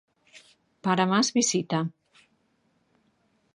[0.85, 1.79] Para más visita.